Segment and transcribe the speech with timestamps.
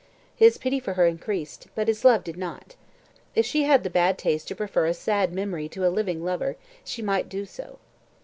[0.35, 2.75] His pity for her increased, but his love did not.
[3.35, 6.55] If she had the bad taste to prefer a sad memory to a living lover,
[6.83, 7.77] she might do so.